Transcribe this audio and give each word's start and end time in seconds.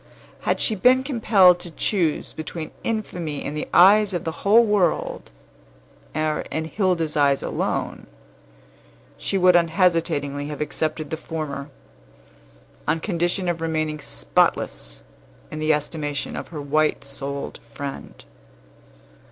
Had 0.49 0.59
she 0.59 0.73
been 0.73 1.03
compelled 1.03 1.59
to 1.59 1.69
choose 1.69 2.33
between 2.33 2.71
infamy 2.83 3.45
in 3.45 3.53
the 3.53 3.67
eyes 3.71 4.15
of 4.15 4.23
the 4.23 4.31
whole 4.41 4.65
world, 4.65 5.29
or 6.15 6.39
in 6.49 6.65
Hilda's 6.65 7.15
eyes 7.15 7.43
alone, 7.43 8.07
she 9.19 9.37
would 9.37 9.55
unhesitatingly 9.55 10.47
have 10.47 10.59
accepted 10.59 11.11
the 11.11 11.17
former, 11.17 11.69
on 12.87 12.99
condition 12.99 13.47
of 13.47 13.61
remaining 13.61 13.99
spotless 13.99 15.03
in 15.51 15.59
the 15.59 15.71
estimation 15.71 16.35
of 16.35 16.47
her 16.47 16.59
white 16.63 17.05
souled 17.05 17.59
friend. 17.71 18.25